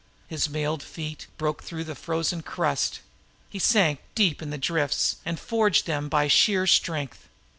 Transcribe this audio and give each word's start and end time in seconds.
His 0.27 0.49
mailed 0.49 0.81
feet 0.81 1.27
broke 1.37 1.61
through 1.61 1.83
the 1.83 1.93
frozen 1.93 2.41
crust; 2.41 3.01
he 3.51 3.59
sank 3.59 3.99
deep 4.15 4.41
in 4.41 4.49
the 4.49 4.57
drifts 4.57 5.17
and 5.27 5.39
forged 5.39 5.85
through 5.85 5.93
them 5.93 6.09
by 6.09 6.27
sheer 6.27 6.65
strength. 6.65 7.29